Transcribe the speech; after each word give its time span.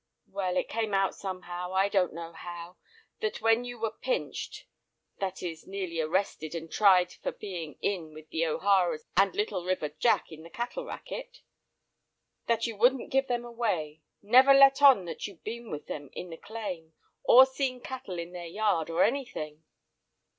"Well, 0.25 0.57
it 0.57 0.67
came 0.67 0.95
out 0.95 1.13
somehow, 1.13 1.73
I 1.75 1.87
don't 1.87 2.11
know 2.11 2.33
how, 2.33 2.77
that 3.19 3.39
when 3.39 3.63
you 3.63 3.77
were 3.77 3.91
'pinched' 3.91 4.65
(that 5.19 5.43
is, 5.43 5.67
nearly 5.67 6.01
arrested 6.01 6.55
and 6.55 6.71
tried 6.71 7.13
for 7.13 7.31
being 7.31 7.75
'in' 7.83 8.11
with 8.11 8.27
the 8.31 8.47
O'Haras 8.47 9.03
and 9.15 9.35
Little 9.35 9.63
River 9.63 9.89
Jack 9.89 10.31
in 10.31 10.41
the 10.41 10.49
cattle 10.49 10.85
racket), 10.85 11.43
that 12.47 12.65
you 12.65 12.75
wouldn't 12.75 13.11
give 13.11 13.27
them 13.27 13.45
away; 13.45 14.01
never 14.23 14.55
let 14.55 14.81
on 14.81 15.05
that 15.05 15.27
you'd 15.27 15.43
been 15.43 15.69
with 15.69 15.85
them 15.85 16.09
in 16.13 16.31
the 16.31 16.37
claim, 16.37 16.93
or 17.21 17.45
seen 17.45 17.79
cattle 17.79 18.17
in 18.17 18.31
their 18.31 18.47
yard 18.47 18.89
or 18.89 19.03
anything." 19.03 19.63